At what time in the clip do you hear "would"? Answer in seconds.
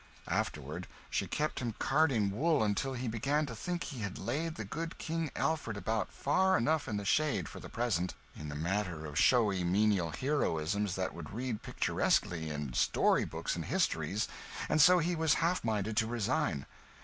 11.13-11.31